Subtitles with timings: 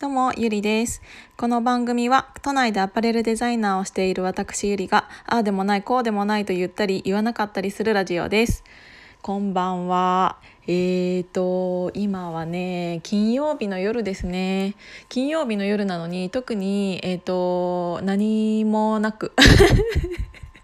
[0.00, 1.02] どうも、ゆりです。
[1.36, 8.64] この番組は、都内でアパレルデザイナーをしている私ゆりが、ああでもない、こうでもないと言ったり、言わなかったりするラジオです。
[9.20, 10.38] こんばんは。
[10.66, 14.74] えーと、今はね、金曜日の夜ですね。
[15.10, 19.32] 金曜日の夜なのに、特に、えーと、何もなく。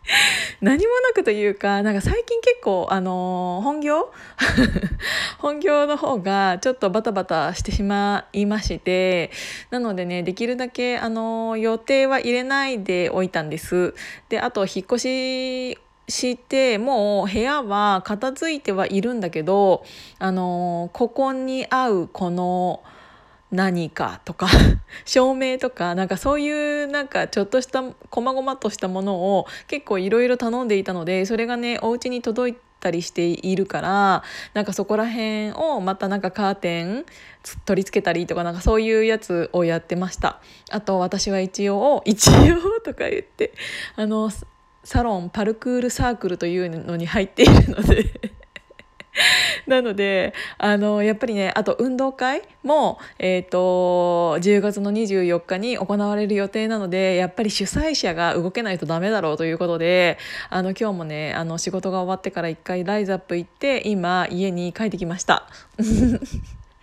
[0.60, 4.12] 何もなくというかなんか最近結構あのー、本業？
[5.38, 9.30] 本業の方がちょっとバタバタしてしまいまして
[9.70, 13.94] なのでねできるだけあのー、予定は入れないでおいたんです。
[14.28, 19.84] であと引っ越ししてもう部屋は片付いてはいるんだけど
[20.18, 22.82] あのー、ここに合うこの。
[23.50, 24.48] 何かとか
[25.04, 37.04] 照明とかなんかそういうなんかちょっとした細々としたものを結構いろいろ頼んでいたのでそれがねお家に届いたりしているからなんかそこら辺をまたなんかカーテン
[37.64, 40.40] 取り付けたりとかなんかそういうやつをやってました。
[40.70, 43.52] あと私は一応一応とか言って
[43.94, 44.30] あの
[44.82, 48.35] サロンパルクールサークルというのに入っているので。
[49.66, 60.18] なのであのやっぱりねあと運動会も、えーと、10月の24日に行われる予定なのでやっぱり主催者が動けないとダメだろうということで
[60.50, 65.46] あの今日もねあの仕事が終わってから一回ライズアップ行って今家に帰ってきました。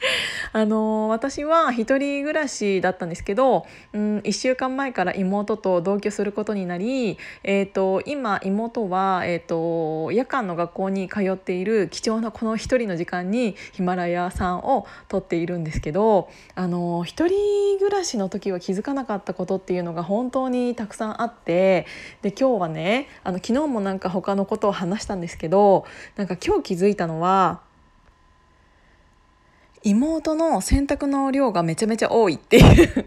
[0.51, 21.85] あの私は一人暮らしだったんですけど、うん、1週間前から妹と同居することになり、えーと、今妹は、えーと、夜間の学校に通っている貴重なこの一人の時間にヒマラヤさんを撮っているんですけどあの一人暮らしの時は気づかなかったことっていうのが本当にたくさんあって
[22.21, 27.61] で今日はねあの昨日もなんか他のことを話したんですけどなんか今日気づいたのは
[29.83, 33.05] 妹の洗濯の量がめちゃめちゃ多いっていう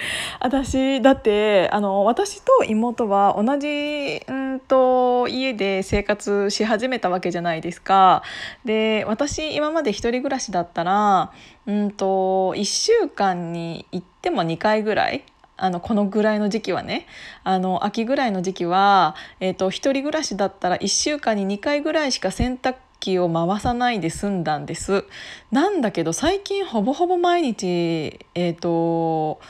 [0.40, 8.22] 私だってあの私と妹は同じんと家で生活し始めたわけじゃないですか。
[8.64, 11.32] で私今まで1人暮らしだったら
[11.66, 15.24] うんと1週間に行っても2回ぐらい
[15.56, 17.06] あのこのぐらいの時期はね
[17.42, 25.04] あの秋ぐらいの時期は、えーと、と1人暮らしだったら1週間に2回ぐらいしか洗濯機を回さないで済んだんです。
[25.50, 29.40] なんだけど最近ほぼほぼ毎日えっ、ー、と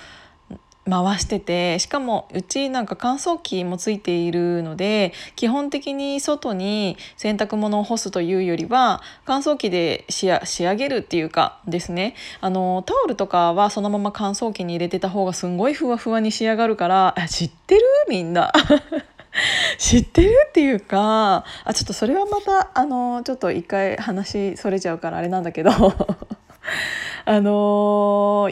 [0.89, 12.15] 回しててしかもうちなんか乾燥機もついているので基本的に外に洗濯物を干すというよりは乾燥機で仕上げるっていうかですね。
[12.41, 17.83] あのタオルとかはそのまま乾燥機に入れてた方がすんごいふわふわに仕上がるから知ってる？
[18.09, 18.53] みんな。
[19.79, 25.71] 知ってるっていうかあちょっとそれはまたあのちょっと一回話それちゃうからあれなんだけど
[27.25, 28.51] あの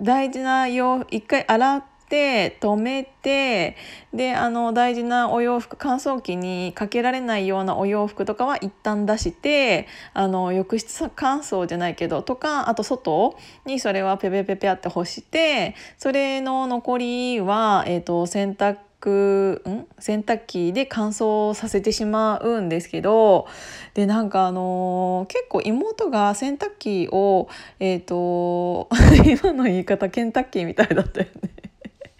[0.00, 3.76] 大事な洋一回洗って止めて
[4.12, 19.86] であの大事なお洋服乾燥機にかけられないようなお洋服とかは一旦出してあの浴室乾燥じゃないけどとかあと外にそれはペペペペって干してそれの残りは、えーと洗濯ん？
[19.98, 23.46] 洗濯機で乾燥させてしまうんですけど
[23.94, 28.88] でなんかあのー、結構妹が洗濯機をえっ、ー、と
[29.24, 31.50] 今の言い方ケンタッキーみたいだったよね。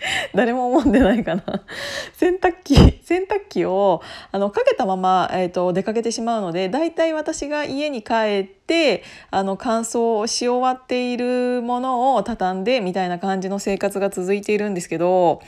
[0.35, 1.43] 誰も思ってないかな。
[2.15, 8.13] 洗濯機洗濯機をあのかけたまま、えーと、出かけてしまうのでだいたい私が家に帰
[8.45, 15.43] ってあの乾燥し終わっているものを畳んでみたいな感じの生活が続いているんですけど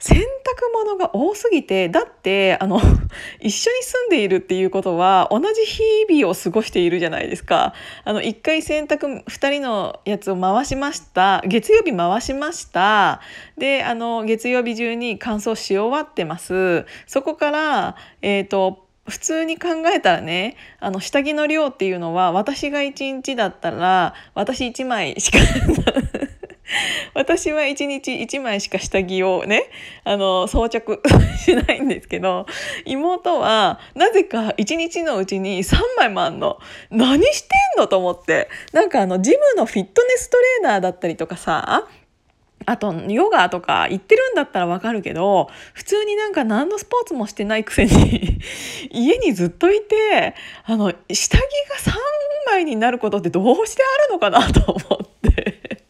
[0.00, 0.24] 洗濯
[0.72, 2.78] 物が多すぎてだってあの
[3.40, 7.72] 一緒に住んでいるっていうことは同じ日々を過ごしているじゃないですか。
[8.04, 11.42] あの1回洗濯2人のやつを回しました。
[11.46, 13.22] 月曜日回しました。
[13.56, 16.84] であの月曜日中に乾燥し終わってます。
[17.06, 25.38] そこからえっ、ー、と普通に考えたらねあの下着の量っていうのは私が1日だったら私1枚しか
[27.14, 29.70] 私は1日1枚しか下着をね
[30.04, 31.02] あの装着
[31.38, 32.46] しないんですけど
[32.86, 36.58] 妹はなぜか1日のうちに3枚もあんの。
[36.90, 38.48] 何してんのと思って。
[38.72, 41.86] なんかあのジムのフィットネストレーナーだったりとかさ
[42.66, 48.40] あとヨガとか行ってるんだったらわかるけど普通になんか何のスポーツもしてないくせに
[48.90, 50.34] 家にずっといて
[50.64, 51.96] あの下着が3
[52.46, 55.84] 枚になることってどうしてあるのかなと思って。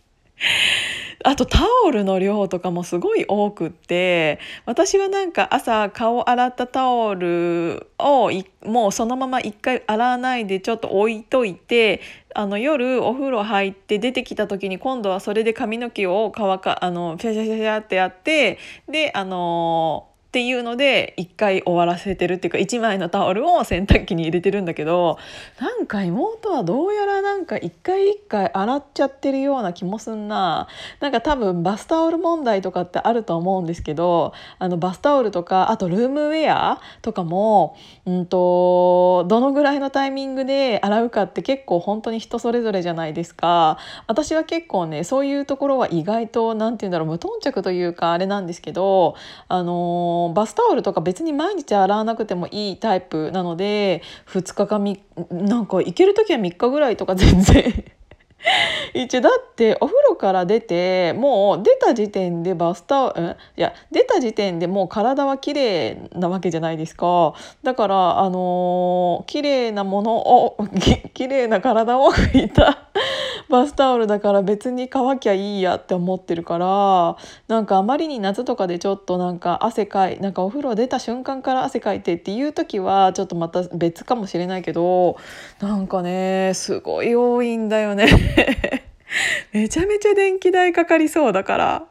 [1.27, 8.31] あとタオルの量とかもすごい多くって私はなんか朝顔洗ったタオルを
[8.63, 12.03] もうそのまま一回洗わないでちょっと置いといて
[12.35, 25.17] あの夜お風呂入って出てきた時に今度はそれで髪の毛を乾かあのシャシャシャシャってやってであのっていうので一回終わらせてるっていうか1枚のタオルを洗濯機に入れてるんだけど
[25.61, 30.67] なんか妹はどうやらなんか一回一回洗っちゃってるような気もすんな。
[30.99, 43.79] なんか多分バスタオル問題とかってあると思うんですけどあのバスタオルとかあとルームウェアとかも、うんと、どのぐらいのタイミングで洗うかって結構本当に人それぞれじゃないですか。
[44.09, 49.15] 私は結構ねそういうところは意外と何て言うんだろう無頓着というかあれなんですけど
[49.47, 54.99] あのバスタオルとか別に毎日洗わなくてもいいタイプなので2日か3
[55.33, 57.85] なんか行ける時は3日ぐらいとか全然
[58.95, 67.35] 一応だってお風呂から出てもう出た時点でバスタオル、いや出た時点でもう体は綺麗なわけじゃないですか。
[67.63, 70.57] だからあのー、綺麗なものを
[71.15, 72.89] 綺麗な体を拭いた
[73.55, 77.17] バスタオルだから別に乾きゃいいやって思ってるから
[77.47, 85.19] なんかあまりに夏とかでちょっとなんか汗かいなんかお風呂出た瞬間から汗かいてっていう時はちょっとまた別かもしれないけど
[85.61, 88.09] なんかねすごい多いんだよね。
[89.53, 91.87] めちゃめちゃ電気代かかりそうだから。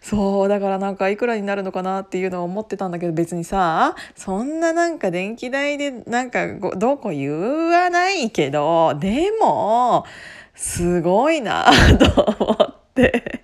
[0.00, 6.46] そうだからなんかいくらになるのかなっていうのを思ってたんだけど別にさそんななんか電気代でなんか
[6.76, 7.30] どこ言
[7.70, 10.04] わないけどでも
[10.54, 11.64] すごいな
[11.98, 13.42] と思って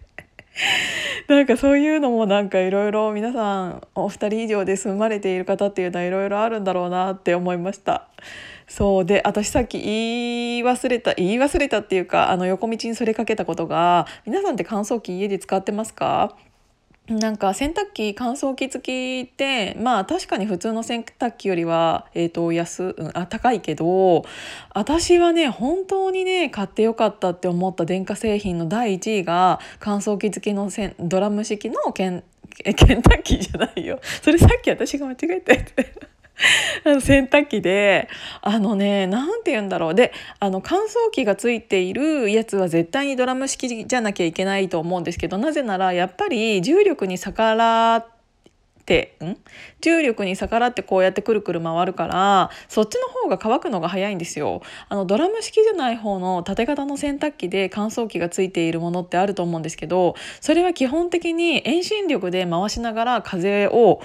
[1.29, 8.09] なんかそういうのもなんかいろいろ皆さんお二人以上で住まれている方っていうのはいろいろあるんだろうなって思いました。
[8.67, 16.37] そうで私さっき言い忘れた言い忘れたっていうかあの横道にそれかけたことが皆さんって乾燥機家で使ってますか？
[17.11, 24.25] なんか洗濯機乾燥機付きってまあ確かに普通の洗濯機よりは、えーと、安、うん、あ高いけど
[24.75, 32.23] 私はね本当にね買ってよかったって思った電化製品の第1位が乾燥機付きのせんドラム式のケン
[32.63, 33.99] ケンタッキーじゃないよ。
[34.23, 35.75] それさっき私が間違えたやつ
[37.01, 38.09] 洗濯機で
[38.43, 39.95] あのね何て言うんだろう。
[39.95, 48.20] であの乾燥機がついているやつは絶対にドラム式じゃなきゃいけないと思うんですけどなぜならやっぱり重力に逆らって
[48.91, 49.37] てん？
[49.81, 54.63] 重力に逆らってこうやってくるくる回るからそっちの方が乾くのが早いんですよ。
[54.89, 64.01] あのドラム式じゃない方の縦型の洗濯機で乾燥機がついているものってあると思うんですけどそれは基本的に遠心力で回しながら風を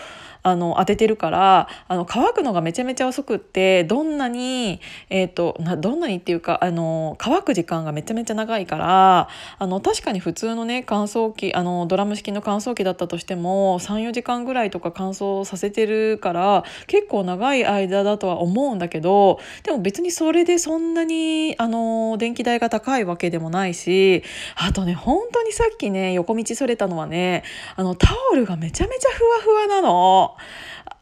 [0.45, 4.79] あの当ててるからあの乾くのがめちゃめちゃ遅くってどんなに、
[5.09, 9.27] えーと、などんなにっていうかあの乾く時間がめちゃめちゃ長いから
[9.57, 24.21] あの確かに普通のね乾燥機あのドラム式の乾燥機だったとしても34時間ぐらいとか乾燥させてるから結構長い間だとは思うんだけどでも別にそれでそんなにあの電気代が高いわけでもないし
[24.57, 27.43] あとね本当にさっきね横道それたのはね
[27.77, 30.35] あのタオルがめちゃめちゃふわふわなの。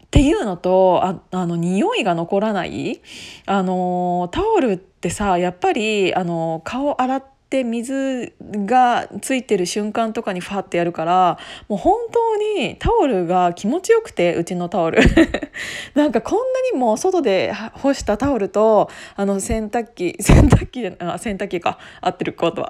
[0.05, 3.01] っていうのとああの匂いが残らない
[3.47, 11.37] あのタオルってさやっぱりあの顔洗ってって水がついてる瞬間とかにファってやるから
[11.69, 14.99] もう本当にタオルが気持ちよくてうちのタオル。
[15.93, 21.77] なんかこんなにも外で干したタオルとあの洗濯機洗濯機あ洗濯機か。
[22.01, 22.69] 合ってることは。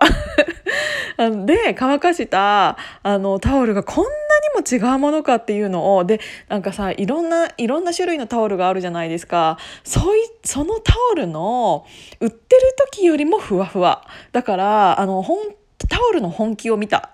[1.46, 9.58] で乾かしたあのタオルがこんなにも違うものかっていうのをでなんかさいろんないろんな種類のタオルがあるじゃないですか。
[9.84, 11.86] そいそのタオルの
[12.20, 14.06] 売ってる時よりもふわふわ。
[14.32, 15.24] だからあの
[15.90, 17.12] タオルの本気を見た。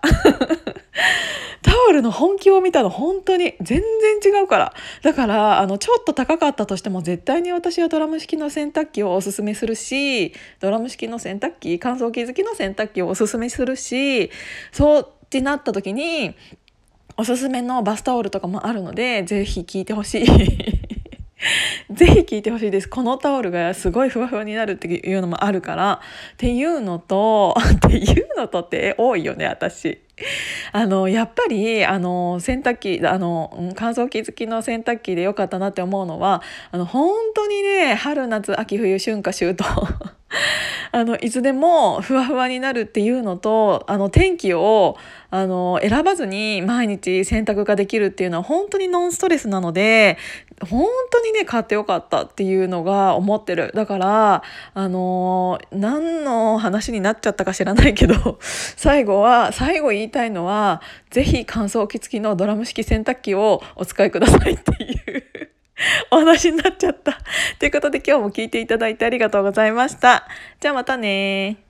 [1.89, 3.81] ールの本気を見たの本当に全
[4.21, 4.73] 然違うから。
[5.01, 14.31] だからあのちょっと高かったとしても絶対に私はドラム式の洗濯機をおすすめするしドラム式の洗濯機乾燥機付きの洗濯機をおすすめするし
[14.71, 16.35] そうってなった時に
[17.17, 20.98] おすすめのバスタオルとかもあるので是非聞いてほしい。
[21.89, 22.89] ぜひ聞いてほしいです。
[22.89, 26.01] このタオルがすごいふわふわになるっていうのもあるから。
[26.33, 29.99] っていうのと、 っていうのとって多いよね、私。
[30.73, 36.41] あのやっぱりあの洗濯機あの乾燥機付きの洗濯機でよかったなって思うのは
[36.71, 39.63] あの本当にね春夏秋冬春夏秋冬
[40.91, 44.97] あのいつでもふわふわになるっていうのとあの天気を
[45.31, 50.17] あの選ばずに毎日洗濯ができるっていうのは本当にノンストレスなので
[50.67, 53.71] 本当にね買ってよかったっていうのが思ってる。
[53.73, 54.43] だから
[54.73, 58.39] あの何の話になっちゃったか知らないけど
[58.75, 60.81] 最後は最後言いたいのは
[61.11, 65.58] 是非乾燥機付きのドラム式洗濯機をお使いくださいっていう。
[66.11, 67.17] お話になっちゃった。
[67.59, 70.27] ということで今日も聞いていただいてありがとうございました。
[70.59, 71.68] じゃあまたね